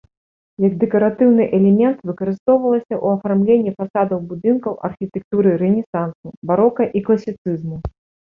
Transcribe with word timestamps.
Як 0.67 0.73
дэкаратыўны 0.83 1.43
элемент 1.57 1.99
выкарыстоўвалася 2.09 2.87
ў 2.87 3.05
афармленні 3.19 3.75
фасадаў 3.83 4.19
будынкаў 4.31 4.73
архітэктуры 4.91 5.49
рэнесансу, 5.65 6.27
барока 6.53 6.83
і 6.97 7.05
класіцызму. 7.11 7.77